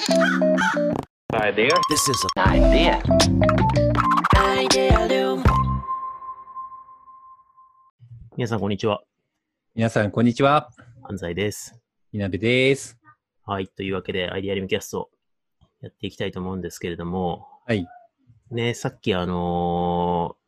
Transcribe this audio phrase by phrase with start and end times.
[0.00, 1.68] Idea.
[1.90, 3.02] This is an idea.
[4.34, 5.44] Idealum.
[8.34, 9.02] 皆さん、こんにちは。
[9.74, 10.70] 皆さん、こんにちは。
[11.02, 11.78] 安西です。
[12.12, 12.98] 稲部です。
[13.44, 13.68] はい。
[13.68, 15.10] というわけで、アイディアリムキャスト、
[15.82, 17.86] やっていきたいと思うんですけれども、はい。
[18.50, 20.39] ね、さっきあのー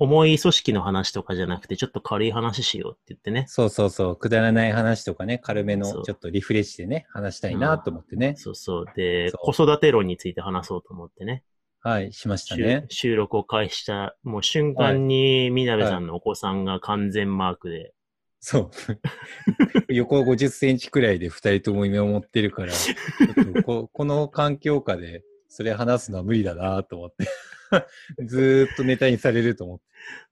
[0.00, 3.46] 重い組織の話とかじゃなくて、ちょっと軽い話しようって言ってね。
[3.48, 4.16] そうそうそう。
[4.16, 8.34] くだらない話とかね、軽めのちょっとリフレッシュでね、話したいなと思ってね。
[8.36, 8.84] そうそう。
[8.94, 11.42] で、子育て論について話そうと思ってね。
[11.80, 12.86] はい、しました収ね。
[12.88, 17.92] 収録を開始した、もう瞬間に、みなべさんのお子さんが完全マークで、
[18.40, 18.70] そう。
[19.92, 22.72] 横50センチくらいで二人とも見守ってるから、
[23.64, 27.26] ここの環境下でそれ話すのは無理だなと思って。
[28.26, 29.78] ずーっとネタにされると思っ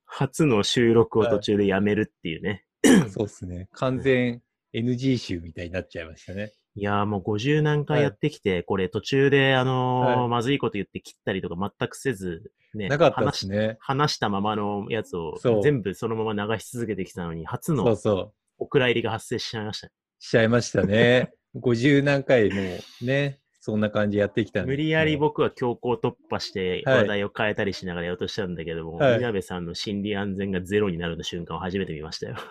[0.06, 2.64] 初の収録を途中でやめるっていうね。
[2.82, 3.08] て。
[3.10, 3.68] そうですね。
[3.72, 4.40] 完全
[4.74, 6.52] NG 集みたいになっちゃいましたね。
[6.74, 13.58] いやーもう50何回やってきて、これ途中であのーはいまずいこと言って切ったりとか全くせず、ね、なかったですね。
[13.58, 17.96] 話し話したままのやつを全部そのまま流し続けてきたのに、初の。
[18.58, 19.92] お蔵入りが発生しちゃいましたね。
[20.18, 21.33] しちゃいましたね。
[21.56, 22.62] 50何回も
[23.02, 26.98] ね、そんな感じやってきた無理やりも僕は強行突破してはい。
[26.98, 29.17] 話題を変えたりしながらやろうとしたんだけども、はい。
[29.17, 32.36] みなべさんの心理安全がゼロになる瞬間を初めて見ましたよ。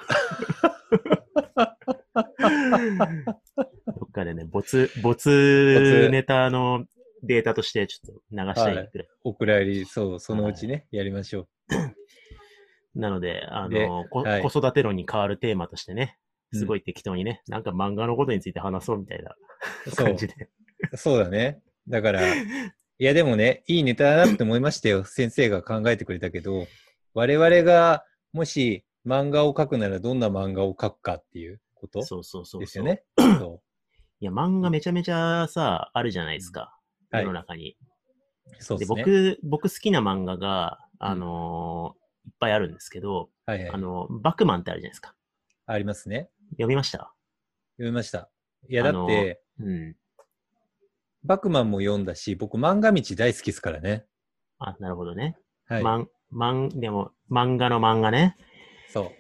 [3.96, 6.84] どっかでね、没、没ネタの
[7.24, 9.08] データとしてちょっと流したいくらい。
[9.24, 11.48] お蔵入り、そう、そのうちね、やりましょ
[12.94, 14.42] なので、あでの、こはい。
[14.42, 16.18] 子育て論に変わるテーマとしてね、
[16.52, 19.36] うんすごい適当にね、なんか漫画のことについて話そうみたいな
[19.96, 20.50] 感じで。
[20.98, 21.62] そうだね。
[21.88, 22.40] だから、い
[22.98, 25.04] やでもね、いいネタだなって思いましたよ。
[25.04, 26.68] 先生が考えてくれたけど、
[27.14, 32.62] 我々がもし漫画を描くならどんな漫画を描くかっていうことそうそうそう。
[32.62, 33.04] ですよね。
[33.18, 33.62] そ
[34.20, 36.78] いや、漫画めちゃめちゃさ、あるじゃないですか。
[37.12, 37.78] はい世の中に。
[38.60, 38.64] う。
[38.64, 39.04] そうでですね。
[39.04, 43.78] 僕、僕好きな漫画が、あのーいっぱいあるんですけど、はいはいあ。
[43.78, 45.14] の、バクマンってあるじゃないですか。
[45.68, 46.30] ありますね。
[46.54, 47.14] 読みました？
[47.78, 48.32] 読みました。
[48.68, 49.96] いや、だって、うん。
[51.26, 54.06] バクマンも読んだし、僕漫画道大好きですからね。
[54.60, 55.38] あ、なるほどね。
[55.68, 55.84] はい。
[55.84, 58.38] まん、まん、でも、漫画の漫画ね。
[58.90, 59.12] そう。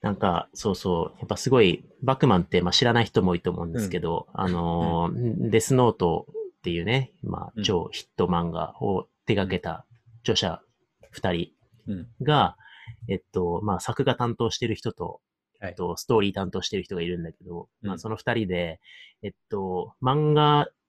[0.00, 1.18] なんか、そうそう。
[1.18, 9.84] やっぱすごい、バクマンって、まあ、知らない人も多いと思うんですけど、あのーデスノートっていうね、まあ、うん超ヒット漫画を手掛けた
[10.22, 10.62] 著者
[11.10, 11.48] 二人
[11.88, 12.08] うん。
[12.22, 12.56] が、
[13.08, 15.20] えっと、まあ、作画担当してる人と、
[15.60, 18.80] はいえっと、ストーリー担当してる人がいるんだけど、まあ、うんその二人で、
[19.22, 20.79] えっと、漫画、え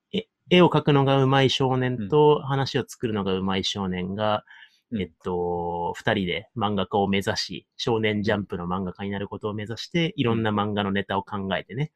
[0.52, 4.44] 絵を描くのが上手い少年と話を作るのが上手い少年が、
[4.92, 5.02] うん。
[5.02, 11.94] えっと、二人で漫画家を目指し、少年ジャンプの漫画家になることを目指して、いろんな漫画のネタを考えてね。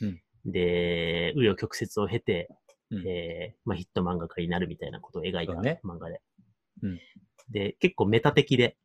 [0.00, 0.20] うん。
[0.50, 2.48] で、紆余曲折を経て、
[2.90, 3.06] うん。
[3.06, 6.22] えーまあ、ヒット漫画家になるみたいなことを描いた漫画で。
[6.82, 6.98] うん。
[7.50, 8.78] で、結構メタ的で、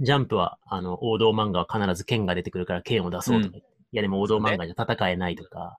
[0.00, 5.78] ジャンプは、あの、王道漫画は必ず剣が出てくるから剣を出そうとか言って、いやでも王道漫画じゃ戦えないとか、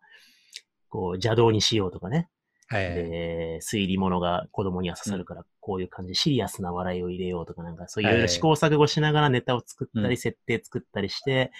[0.87, 2.29] こう、邪道にしようとかね。
[2.71, 2.95] はいはい。
[2.95, 11.51] で、推理物が子供には刺さるから、こういう感じでシリアスな笑いを入れようとか、なんかそういう試行錯誤しながらネタを作ったり、うん設定作ったりして、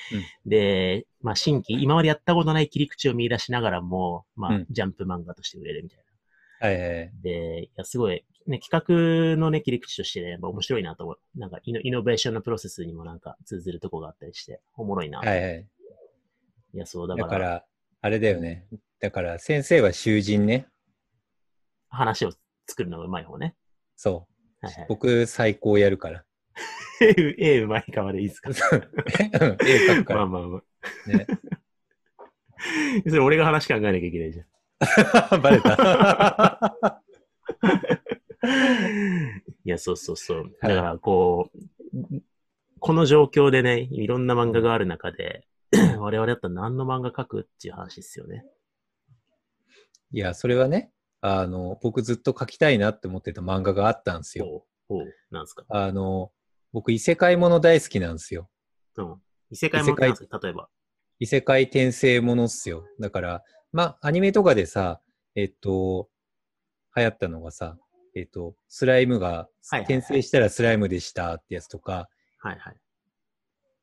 [0.46, 6.00] で、まあ新規、今までやったことない切り口を見出しながらも、まあうんジャンプ漫画として売れるみたい
[6.62, 7.06] はいはいはい。
[7.08, 7.22] な。
[7.24, 11.40] で、いや、すごい、ね、企画のね、切り口としてね、やっぱ面白いなと思う。
[11.40, 15.20] なんかイノ、イノベーションのプロセスにもなんか通ずるとこがあったりして、おもろいな。
[15.20, 15.68] はいはい。
[16.74, 17.66] いや、そう、だから、だから、
[18.02, 18.68] あれだよね。
[19.00, 20.68] だから、先生は囚人ね。
[21.92, 22.32] 話を
[22.68, 23.56] 作るのがうまい方ね。
[23.96, 24.28] そ
[24.62, 24.86] はいはう。
[24.90, 26.20] 僕、最高やるから。
[27.02, 27.06] い。
[27.38, 28.50] 絵うまいかまでいいですか？
[28.50, 28.58] えうん
[29.68, 30.26] 絵描くから。
[30.26, 30.64] まあまあまあ。
[31.18, 31.28] ね、
[33.08, 34.48] それ俺が話考えなきゃいけないじゃん。
[35.42, 37.02] バレた。
[39.64, 40.38] いや、そうそうそう。
[40.62, 41.60] はいだから、こう、
[42.80, 45.46] この状況でね、いろんな漫画がある中で、
[46.00, 48.46] 我々だったら何の漫画描くっていう話ですよね。
[50.12, 54.66] いや、それはね、あの、僕ずっと描きたいなって思ってた漫画があったんですよ。
[54.88, 55.64] ほう、ほう、なんですか？
[55.70, 56.32] あの、
[56.74, 58.50] 僕、異世界もの大好きなんですよ。
[58.98, 59.22] うん。
[59.52, 60.40] 異世界ものなんですか？
[60.42, 60.68] 例えば。
[61.20, 62.84] 異世界転生ものっすよ。
[63.00, 65.02] だから、まあ、アニメとかでさ、
[65.36, 66.10] えっと、
[66.96, 67.78] 流行ったのがさ、
[68.16, 72.10] えっと、スライムが、転生したらスライムでしたってやつとか、
[72.40, 72.76] はいはい。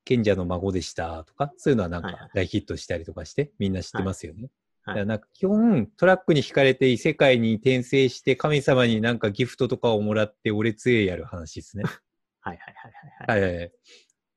[0.04, 4.40] 賢者の孫でしたとか、そういうのはなんか大ヒットしたりとかして、みんな知ってますよね。
[4.40, 4.54] はいだ
[4.84, 11.84] からなんか基本、トラックに惹かれて異世界に転生して、神様になんかギフトとかをもらって、俺杖やる話ですね。
[12.40, 12.92] はいはいはい
[13.28, 13.40] はい。
[13.40, 13.66] はいはいはい。
[13.66, 13.70] っ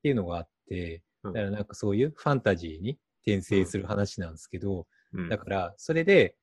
[0.02, 6.36] ていうのがあって、うんだからなんかそういうファンタジーに転生する話なんですけど、うんだから、それで、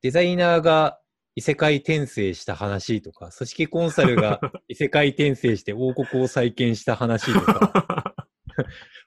[0.00, 0.98] デザイナーが
[1.34, 8.26] 異世界転生した話とか、組織コンサルが 異世界転生して王国を再建した話とか、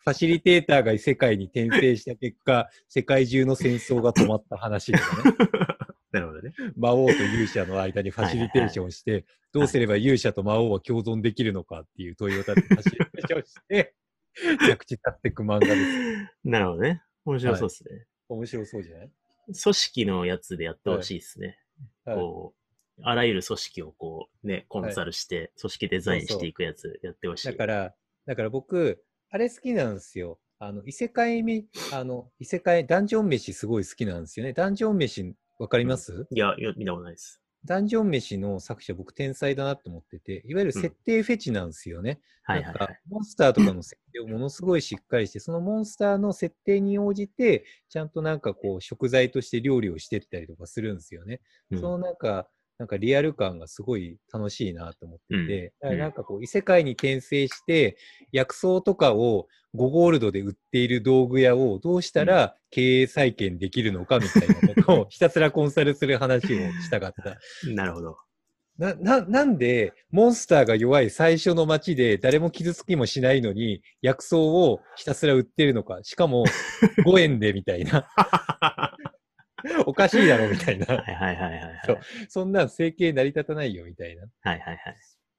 [0.05, 5.35] ファシリテーターが異世界に転生した結果、 世界中の戦争が止まった話とかね。
[6.11, 6.53] なるほどね。
[6.77, 13.95] 魔王と勇者の間にファシリテーションして、どうすれば勇者と魔王は共存できるのかっていう問いを立ててファシリテーションして、
[14.69, 16.31] 着地立っていく漫画です。
[16.43, 17.01] なるほどね。
[17.25, 18.05] 面白そうですね。
[18.29, 19.11] 面白そうじゃない？
[19.47, 21.59] 組織のやつでやってほしいですね。
[22.05, 27.47] はいこう、あらゆる組織をこう、ね、コンサルして、組織デザインしていくやつやってほしい。
[27.47, 30.39] だから、だから僕、あれ好きなんですよ。
[30.60, 34.54] あの、異世界み、あの、異世界、ダンジョン飯すごい好きなんですよね。
[34.54, 37.42] ダンジョン飯、わかります、いや、いや見たことないです。
[37.66, 42.19] ダンジョン飯の作者、僕天才だなと思ってて、いわゆる設定フェチなんですよね。
[42.44, 42.95] はいはいはいなんか。
[43.10, 51.42] モンスターとかの設定をものすごいしっかりして、そのモンスターの設定に応じて、ちゃんとなんかこう、食材として料理をしてったりとかするんですよね。
[51.72, 57.98] うんそのなんか、なんかリアル感がすごい楽しいなと思ってて、うんなんかこう異世界に転生して、
[58.31, 67.38] 薬草とかを5ゴールドで売っている道具屋をどうしたら経営再建できるのかみたいなことを ひたすらコンサルする話をしたかった。
[67.74, 68.18] なるほど。
[68.77, 76.00] な、な、なんで、モンスターが弱い最初の街で誰も傷つきもしないのに、薬草をひたすら売ってるのか。
[76.04, 76.44] しかも、
[77.06, 78.10] 5円でみたいな。
[79.85, 80.85] おかしいだろみたいな。
[80.85, 81.81] はいはいはいはいはい。
[81.85, 84.23] そうそんなん整形成り立たないよみたいな。
[84.41, 84.95] はいはいはい。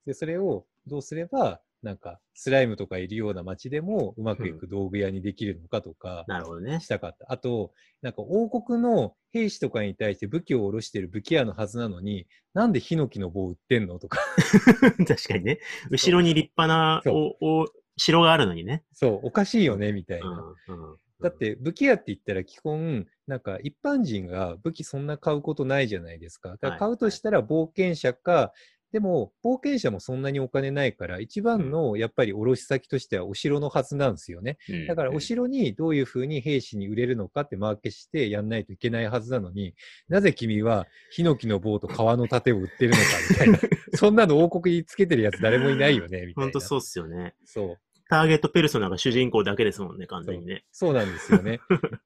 [0.06, 6.88] で、それをどうすれば、なんか、スライムとかいるような街でもうまくいく道具屋にできるのかとか、なるほどねし。
[6.88, 7.30] たかった。
[7.30, 14.18] あと、なんか王国の兵士とかに対して武器を下ろしてる武器屋のはずなのに、なんでヒノキの棒売ってんのとか。
[15.06, 15.60] 確かにね。
[15.90, 18.82] 後ろに立派なそおお城があるのにね。
[18.92, 20.54] そう、おかしいよね、みたいうんな。
[20.68, 26.50] うんだって、武器屋って言ったら基本、なんか一般人が武器そんな買うことないじゃないですか。
[26.50, 28.52] だからはい買うとしたら冒険者か、
[28.92, 34.58] でも冒険者もそんなにお金ないから、一番のやっぱり卸先としてはお城のはずなんですよね。
[34.68, 39.74] うんだからお城にどういうふうに兵士に売れるのかってマーケしてやんないといけないはずなのに、
[40.08, 43.58] なぜ君はヒノキの棒と革の盾を売ってるのかみたいな。
[43.98, 46.44] そんなの王国につけてるやつ誰もいないよねみたいな。
[46.44, 47.34] 本当そうっすよね。
[47.44, 47.78] そう。
[48.08, 50.64] ターゲットペルソナが主人公だけですもんね、完全にね。
[50.72, 51.60] そうなんですよね。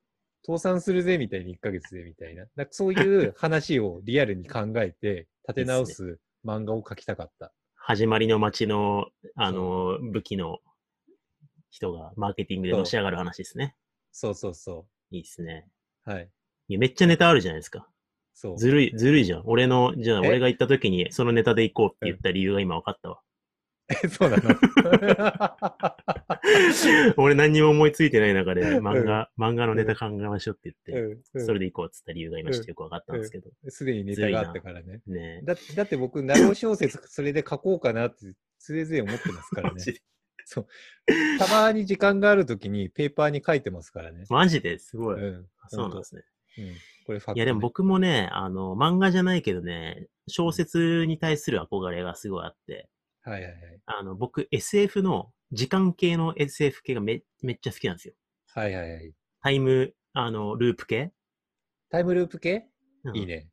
[0.46, 2.46] 倒産するぜみたいに1ヶ月でみたいな。
[2.56, 7.52] なんかそういう話をリアルに考えて立て直す漫画を描きたかった。
[7.74, 10.60] 始まりの街の、あの、武器の
[11.70, 13.74] 人がマーケティングでのし上がる話ですね。
[14.12, 15.68] そうそうそいいですね。
[16.06, 16.10] う。
[16.10, 16.30] はい。
[16.68, 17.88] いやめっちゃネタあるじゃないですか。
[18.34, 18.58] そう。
[18.58, 19.42] ずるい、ずるいじゃん。
[19.44, 20.28] 俺の、じゃあえ？
[20.28, 23.20] 俺が行った時にそのネタで行こうって言った理由が今分かったわ。
[24.08, 24.54] そうなの？
[27.16, 33.50] 俺何にも思いついてない中で漫画、漫画のネタ考えましょうって言って、うんうんそれで行こうって言った理由が今ちょっとよく分かったんですけど。
[33.68, 35.00] すでにネタがあったからね。
[35.06, 38.26] ねだだって僕、ナロー小説それで書こうかなって
[38.66, 39.82] 常々思ってますからね
[40.44, 40.66] そう。
[41.38, 44.24] たまに時間があるときにペーパーに書いてますからね。
[44.28, 45.22] マジですごい。
[45.22, 45.48] うん。
[45.68, 46.22] そうなんですね。
[46.58, 46.74] うん。
[47.06, 47.36] これファクト、ね。
[47.36, 52.88] いやでも僕もね、あの、漫画じゃないけどね、小説に対する憧れがすごいあって、
[53.22, 53.80] はいはいはい。
[53.86, 58.14] あの、僕 SF の、時間系の SF 系がめめっちゃ好きなんですよ。
[58.54, 59.12] はいはいはい。
[59.42, 61.12] タイム、あの、ループ系、
[61.90, 62.66] タイムループ系？
[63.04, 63.48] うんいいね。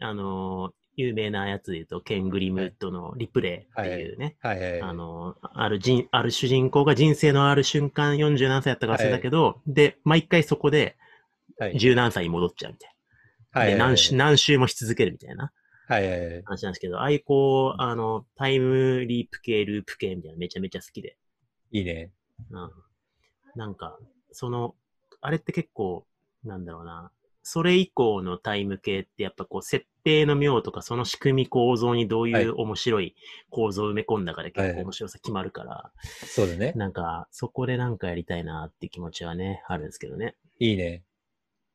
[0.00, 4.80] あの、有名なやつで言うと、ケン・グリムッドのリプレイっていうね、はいはいはい。
[4.82, 10.96] あの、ある人、ある主人公が人生のある瞬間40何歳やったか忘れたけど、で、毎回そこで
[11.58, 12.90] はい十何歳に戻っちゃうみたい
[13.52, 13.60] な。
[13.60, 15.52] はいはいはいで何週、何週もし続けるみたいな
[15.88, 16.42] はいはいはい。
[16.44, 21.16] 話なんですけど、ああいうこう、あの、タイムリープ系、ループ系みたいなのめちゃめちゃ好きで。
[21.70, 22.10] いいね。
[22.50, 22.70] うん。
[23.54, 23.98] なんか、
[24.32, 24.74] その、
[25.20, 26.06] あれって結構、
[26.44, 27.10] なんだろうな。
[27.48, 33.14] それ以降のタイム系ってやっぱこう設定の妙とかその仕組み構造にどうはいいう面白い
[33.50, 36.72] 構造を埋め込んだかで結はい構面白さ決まるから、そうだね。
[36.74, 40.34] なんかそこでなんかやりたいなって気持ちはね、あるんですけどね。
[40.58, 40.84] いいね。
[40.88, 41.16] うん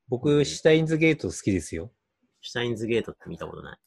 [0.10, 1.90] 僕、シュタインズゲート好きですよ。
[2.42, 3.80] シュタインズゲートって見たことない。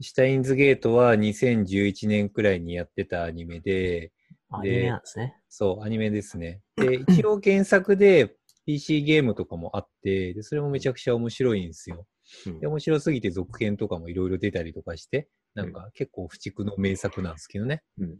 [0.00, 4.12] シュタインズゲートは2011年くらいにやってたアニメで、
[4.50, 5.36] あ、アでニメなんですね。
[5.48, 6.60] そう、アニメですね。
[6.76, 8.34] で、一応原作で
[8.66, 12.06] PC ゲームとかもあって、で、それもめちゃくちゃ面白いんですよ。
[12.46, 17.82] うんで、面白すぎて続編とかもいろいろ出たりとかして、なんか結構不畜の名作なんですけどね。
[17.98, 18.16] うん。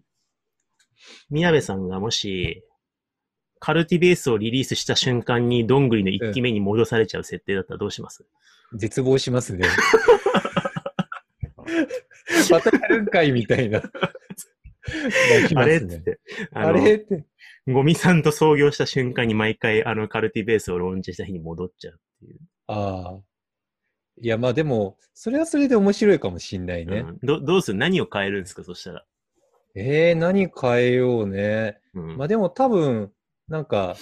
[1.31, 2.65] 宮部さんがもし、
[3.59, 8.27] カルティベースをリリースした瞬間にどんぐりの一期目に戻されちゃう設定だったらどうします、
[8.75, 9.67] 絶望しますね。
[12.51, 13.83] またやるんかいみたいな。
[15.57, 15.65] あ。
[15.65, 16.21] れって。
[16.53, 17.25] あれって。
[17.67, 22.41] ゴミさんと創業した瞬間に毎回あのカルティベースをローンチした日に戻っちゃうっていう。
[22.67, 23.21] ああ。
[24.21, 26.99] いや、まあでも、それはそれで面白いかもしんないね。
[26.99, 29.05] うんどどうする何を変えるんですか、そしたら。
[29.75, 31.81] えー、何変えようね。
[31.95, 33.13] うんまあでも多分、
[33.49, 33.97] なんか、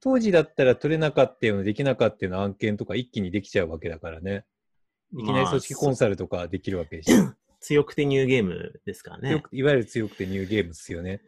[0.00, 4.44] 当時だったら取れなかったような、できなかったような案件とか一気にできちゃうわけだからね。
[5.14, 7.34] いきなり組織コンサルとかできるわけでしょ？
[7.60, 9.42] 強くてニューゲームですからね。
[9.52, 11.22] いわゆる強くてニューゲームっすよね。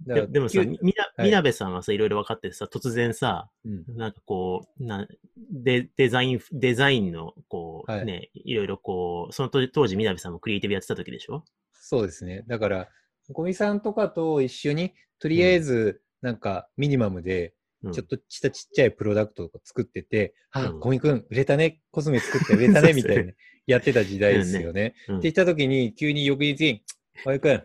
[0.00, 5.06] ででもさ、みみな、はいみなべさんはさ、いろいろ分かっててさ、突然さ、うんなんかこう、な
[5.50, 11.44] デデザイン、デザインの、こう、はいね、いろいろこう、その当時、みなべさんもクリエイティブやってた時でしょ？
[11.72, 12.44] そうですね。
[12.46, 12.88] だから、
[13.30, 17.52] ゴミさんとかと一緒に、とりあえず、なんか、ミニマムで、うん
[17.92, 23.32] ちょっとしたちっちゃいプロダクトとか作ってて、あ、うんゴミくん、売れたね、コスメ作って売れたね、 みたいな、
[23.66, 24.94] やってた時代ですよね。
[25.08, 26.82] うんって言った時に、急に翌日に、
[27.24, 27.62] ゴミくん、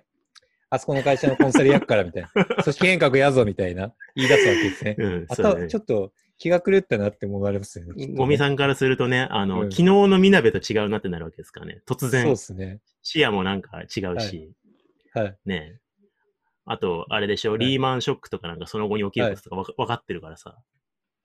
[0.70, 2.30] あそこの会社のコンサルやっから、みたいな。
[2.64, 4.96] 組織変革やぞ、みたいな、言い出すわけですね。
[4.98, 8.08] うん、あと、ちょっと気が狂ったなって思われますよね。
[8.08, 11.82] ゴミさんからするとね、あの、うん昨日のみなべと違うなってなるわけですからね。
[11.86, 12.80] 突そう然で、すね。
[13.04, 14.54] 視野もなんか違うし、
[15.14, 15.38] はい。
[15.46, 15.80] ね。
[16.72, 20.56] あと、あれでしょ、いリーマンショックとかなんかその後に起きることとかわか分かってるからさ。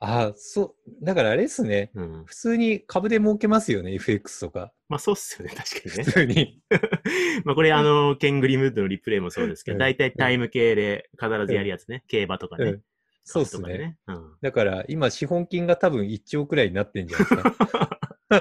[0.01, 1.91] あそう、だからあれですね。
[1.95, 2.25] うん。
[2.25, 4.73] 普通に株で儲けますよね、FX とか。
[4.89, 6.13] まあそうっすよね、確かにね普。
[6.13, 6.63] 通に。
[7.45, 12.05] まあこれあの、ケングリムードのリプレイもそうですけど、うん大体タイム系で必ずやるやつね。
[12.09, 12.83] 競馬とかねうん。
[13.25, 13.99] そうっすね。。
[14.07, 14.37] うん。
[14.41, 17.99] だから今資本金が多分1兆くらいになってんじゃないですか。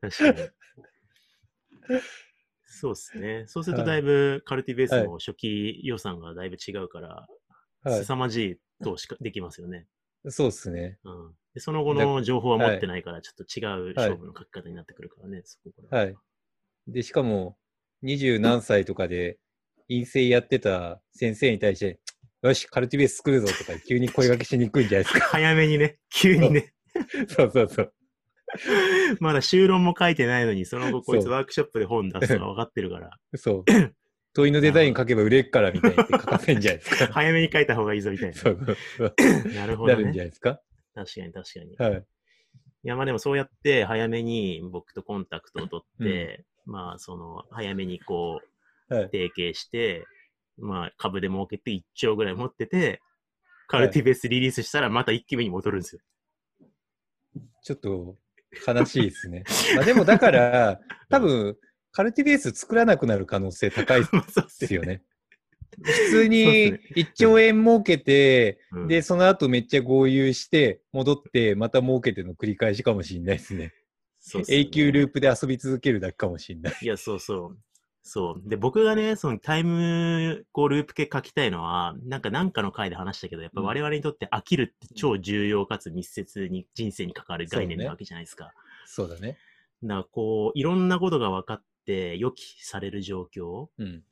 [0.00, 0.48] 確かに。
[2.82, 3.44] そうですね。
[3.46, 7.28] そうするとだいぶカルティベースの初期予算がだいぶ違うから、
[7.84, 9.86] は凄まじい投資ができますよね。
[10.26, 10.32] い。
[10.32, 10.98] そうっすね。
[11.04, 11.32] うん。
[11.54, 16.02] で、その後の情報は持ってないから、ちょっと違う勝負の書き方になってくるからね、そこから。
[16.02, 16.16] はい。
[16.88, 17.56] で、しかも、
[18.02, 19.38] 二十何歳とかで
[19.86, 22.00] 陰性やってた先生に対して、
[22.42, 25.24] よし、カルティベース作るぞとか急に声掛けしにくいんじゃないですか。
[25.26, 26.74] 早めにね、急にね。
[27.30, 27.94] そうそうそう。
[29.20, 33.64] まだ修論も書いてないのに、その後こいつワークショップで本出すのが分かってるから、 そう。
[34.34, 37.06] 問いのデザイン書けば売れっからみたいに書かせんじゃないですか。
[37.12, 39.14] 早めに書いた方がいいぞみたいそうそうそう。
[39.52, 39.60] な。
[39.60, 40.20] なるほなるんじどね。
[40.20, 40.60] ゃないですか？
[40.94, 41.72] 確かに確かに。
[41.74, 42.06] いはい。
[42.84, 48.40] や、まあでもそうやって早めに僕とコンタクトを取って、まあその早めにこ
[48.90, 49.04] うはい。
[49.12, 50.04] 提携して、
[50.58, 53.00] まあ株で儲けて1兆ぐらい持ってて、
[53.68, 56.02] カルティベースリリースしたらまた1期目に戻るんですよ。
[57.64, 58.16] ちょっと
[58.66, 59.44] 悲しいですね。
[59.76, 61.56] まあでもだから、 多分、
[61.90, 65.02] カルティベース作らなくなる可能性高いですよね。
[65.82, 73.72] 普通にすね1兆円儲けて、うんで、その後めっちゃ合流して、戻って、また儲けての繰り返しかもしれないですね。
[74.34, 76.74] ね永久ループで遊び続けるだけかもしれない。
[76.82, 77.58] いや、そうそう。
[78.02, 78.48] そう。
[78.48, 88.52] で、僕がね、そのタイム、こう、ループ系書きたいのは、なんか、なんかの回で話したけど、やっぱうん我々にとって飽きるって超重要かつ密接に人生に関わる概念なわけじゃないですか。
[88.86, 89.38] そうだね。
[89.84, 94.02] だから、こう、いろんなことが分かって予期される状況うん。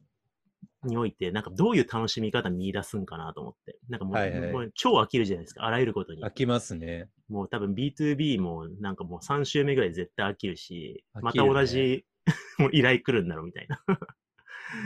[0.85, 3.77] において、なんかどういう楽しみ方見出すんかなと思って。
[3.91, 5.67] なんかもう,、はいはいもう超飽きるじゃないですか。
[5.67, 6.33] あらゆることに飽。
[6.33, 7.09] きますね。
[7.29, 12.07] もう多分 B2B もなんかもう3週目ぐらい絶対飽きるし、また同じ
[12.59, 13.83] もう依頼来るんだろうみたいな。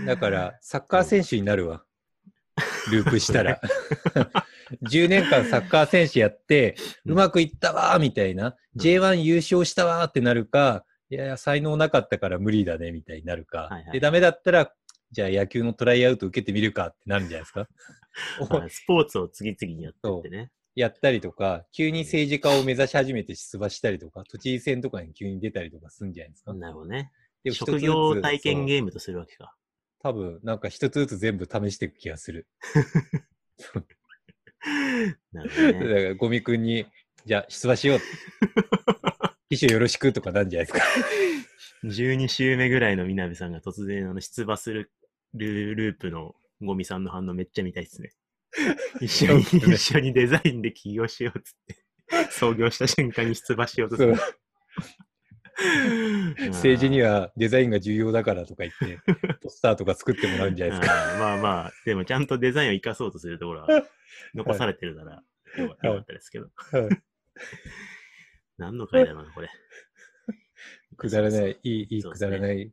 [0.07, 1.85] だから、サッカー選手になるわ。
[2.91, 3.61] ループしたら。
[4.83, 14.73] 10年間サッカー選手やって、うまくいったわーみたいな、うん J1 優勝したわーってなるか、いやいや、才能なかったから無理だねみたいになるか、はいはいで、ダメだったら、
[15.13, 17.69] じゃあ野球のトライアウト受けてみるかってなるんじゃないですか。
[18.51, 20.51] はいスポーツを次々にやってってね。
[20.75, 26.53] やったりとか、急に政治家を目指し始めて出馬したりとか、都知事選とかに急に出たりとかするんじゃないですか。
[26.53, 27.13] なるほどね。
[27.53, 29.55] 職業体験ゲームとするわけか。
[30.01, 32.47] 多分、なんか一つずつ全部試していく気がする。
[35.33, 36.05] なるほどだかね。
[36.05, 36.87] ら、ゴミくんに、
[37.27, 38.01] じゃあ出馬しよう。
[39.51, 40.85] 秘書よろしくとかなんじゃないですか。
[41.85, 44.91] 12週目ぐらいのみなべさんが突然あの出馬する
[45.35, 48.13] ルループのゴミさんの反応めっちゃ見たいです ね。
[49.01, 51.77] 一緒に、一緒にデザインで起業しようっつって、
[52.33, 54.15] 創業した瞬間に出馬しようとする。
[56.51, 58.99] 政治にはデザインが重要だからとか言って、
[59.43, 60.97] ポスターとか作ってもらうんじゃないですか。
[61.19, 63.69] まあまあ、でもちゃんとデザインを生かそうとするところは
[64.35, 65.23] 残されてるなら
[65.59, 66.51] よかよかったですけど。
[66.57, 67.03] はい。
[68.59, 69.49] 何の回だろうな、これ。
[70.97, 72.73] くだらない、いい、いいくそうですねだらない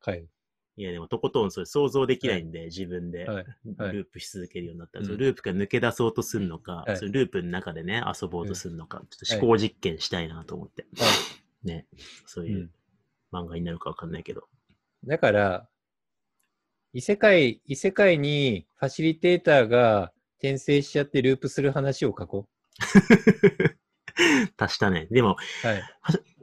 [0.00, 0.28] 回。
[0.76, 3.46] いや、でもとことんそれ想像できないんで、自分ではい。
[3.78, 3.92] はい。
[3.92, 5.06] ループし続けるようになったら、うん。
[5.06, 6.96] そのループから抜け出そうとするのか、はい。
[6.96, 10.84] そのループの中でね、遊ぼうとするのか、ちょっと思考実験したいなと思って、
[11.64, 11.86] ね、
[12.26, 12.70] そういう
[13.32, 14.48] 漫画になるかわかんないけど。
[15.04, 15.68] だから、
[16.92, 22.46] 異世界、異世界にファシリテーターが転生しちゃってループする話を書こ
[24.56, 25.08] 足したね。
[25.10, 25.82] でも、はい。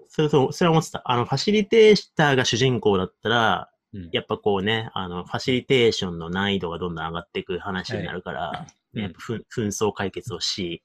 [0.09, 1.01] それそう、それは思ってた。
[1.05, 10.83] あの、ファシリテーターが主人公だったら、うんやっぱこうね、あの、ファシリテーションの難易度がどんどん上がっていく話になるから、うんやっぱふん紛争解決をし、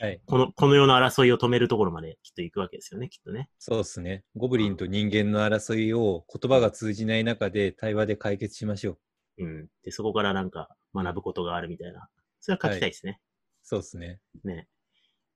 [0.00, 0.20] はい。
[0.26, 3.48] この、この世の争いを止めるところまできっと行くわけですよね、きっとね。
[3.58, 4.24] そうですね。
[4.36, 8.98] ゴブリンと人間の争いを言葉が通じない中で対話で解決しましょ
[9.38, 9.44] う。
[9.44, 9.68] うん。
[9.84, 12.08] で、そこからなんか学ぶことがあるみたいな。
[12.40, 13.20] それは書きたいですね。
[13.62, 14.20] そうですね。
[14.44, 14.68] ね。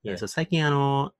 [0.03, 1.13] いや、はいそう最近あの、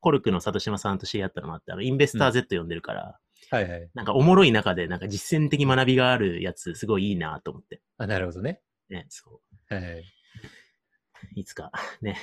[0.00, 3.18] コルクの里島さんと知り合ったのもあって、あの、インベスター Z 読んでるから、
[3.50, 3.90] はいはい。
[3.94, 7.80] なんかおもろい中で、なんか実践的学びがあるやつ、すごいいいなと思って。
[7.96, 8.60] あ、なるほどね。
[8.88, 10.04] ね、そはいはい。
[11.36, 11.40] う。
[11.40, 11.70] いつか、
[12.00, 12.16] ね。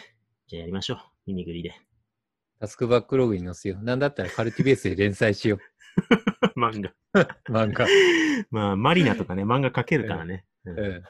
[0.47, 0.99] じゃあやりましょう。
[1.27, 1.73] ミニグリで。
[2.59, 3.83] タスクバックログに載せよう。
[3.83, 5.59] なんだったらカルティベースで連載しよ
[6.55, 6.91] 漫画。
[7.21, 7.27] う。
[7.51, 7.87] 漫画。
[8.51, 10.45] まあ、マリナとかね、漫画描けるからね。
[10.65, 11.03] うんう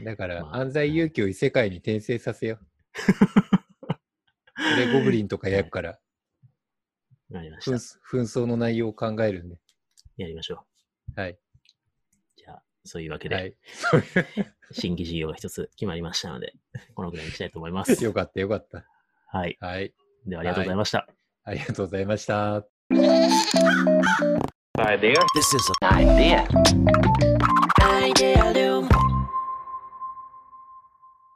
[0.00, 0.04] ん。
[0.04, 2.66] だから、まあ安西勇気を異世界に転生させよう。
[4.60, 5.90] それゴブリンとかやるから、
[7.30, 7.72] わかりました。
[7.72, 9.60] 紛争紛争の内容を考えるんで。
[10.16, 10.66] やりましょ
[11.14, 11.38] はい。
[12.88, 13.54] そういうわけで、はい。
[14.72, 16.54] 新規事業が一つ決まりましたので、
[16.94, 17.92] このぐらいにしたいと思います。
[18.04, 18.84] よかったよかった。
[19.28, 19.56] はい。
[19.60, 19.94] はい。
[20.26, 21.06] では、ありがとうございました。
[21.44, 22.66] ありがとうございました。
[25.34, 26.46] This is an idea.
[27.80, 29.07] Idea Loom.